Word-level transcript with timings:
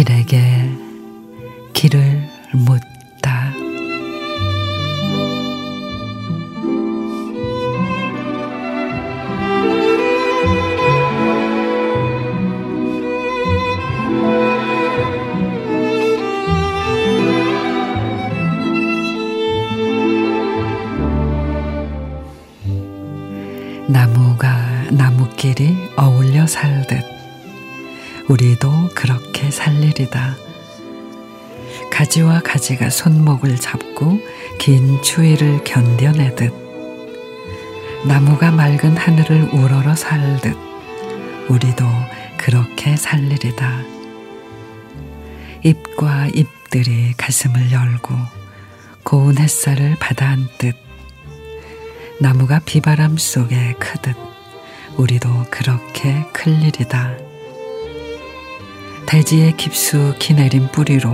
길에게 0.00 0.38
길을 1.74 2.22
묻 2.54 2.89
나무가 23.90 24.84
나무끼리 24.92 25.76
어울려 25.96 26.46
살듯 26.46 27.04
우리도 28.28 28.90
그렇게 28.94 29.50
살리리다. 29.50 30.36
가지와 31.90 32.38
가지가 32.38 32.88
손목을 32.88 33.56
잡고 33.56 34.20
긴 34.60 35.02
추위를 35.02 35.64
견뎌내듯 35.64 36.54
나무가 38.06 38.52
맑은 38.52 38.96
하늘을 38.96 39.48
우러러 39.54 39.96
살듯 39.96 40.56
우리도 41.48 41.84
그렇게 42.36 42.96
살리리다. 42.96 43.82
잎과 45.64 46.28
잎들이 46.28 47.12
가슴을 47.16 47.72
열고 47.72 48.14
고운 49.02 49.36
햇살을 49.36 49.96
받아안듯 49.98 50.89
나무가 52.22 52.60
비바람 52.66 53.16
속에 53.16 53.72
크듯 53.78 54.14
우리도 54.98 55.46
그렇게 55.50 56.26
클 56.34 56.52
일이다. 56.62 57.16
대지에 59.06 59.52
깊숙이 59.52 60.34
내린 60.34 60.68
뿌리로 60.70 61.10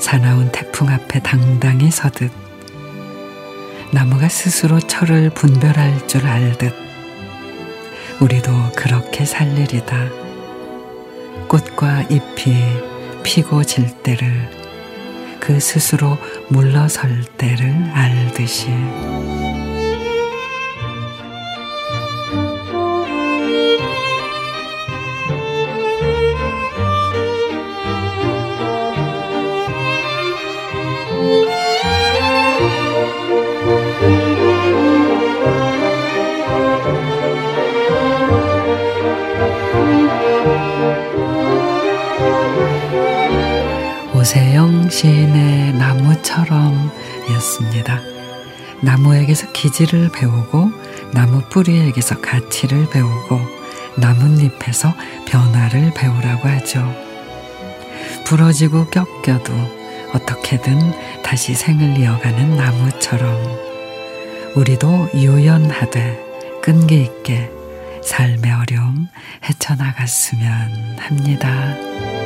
사나운 0.00 0.50
태풍 0.50 0.88
앞에 0.88 1.20
당당히 1.20 1.92
서듯 1.92 2.32
나무가 3.92 4.28
스스로 4.28 4.80
철을 4.80 5.30
분별할 5.30 6.08
줄 6.08 6.26
알듯 6.26 6.74
우리도 8.20 8.72
그렇게 8.74 9.24
살리리다. 9.24 10.08
꽃과 11.46 12.08
잎이 12.10 12.56
피고 13.22 13.62
질 13.62 14.02
때를 14.02 14.50
그 15.38 15.60
스스로 15.60 16.18
물러설 16.48 17.24
때를 17.38 17.72
알듯이. 17.94 18.66
오세영 44.22 44.88
시인의 44.88 45.72
나무처럼 45.72 46.92
이었습니다. 47.28 47.98
나무에게서 48.80 49.50
기질을 49.50 50.12
배우고 50.12 50.70
나무 51.12 51.40
뿌리에게서 51.48 52.20
가치를 52.20 52.88
배우고 52.88 53.40
나뭇잎에서 53.96 54.94
변화를 55.26 55.90
배우라고 55.96 56.48
하죠. 56.50 56.88
부러지고 58.24 58.86
꺾여도 58.90 59.52
어떻게든 60.14 61.22
다시 61.24 61.54
생을 61.54 61.98
이어가는 61.98 62.56
나무처럼 62.56 63.36
우리도 64.54 65.10
유연하되 65.14 66.60
끈기 66.62 67.02
있게 67.02 67.50
삶의 68.04 68.52
어려움 68.52 69.08
헤쳐나갔으면 69.42 70.98
합니다. 71.00 72.21